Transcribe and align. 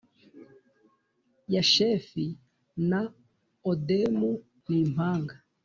yashefi 1.53 2.25
na 2.89 3.01
odemu 3.71 4.31
nimpanga 4.69 5.35